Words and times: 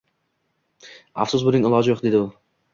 —Afsus, 1.27 1.45
buning 1.51 1.71
iloji 1.71 1.95
yo‘q,— 1.95 2.03
dedi 2.09 2.23
u. 2.25 2.27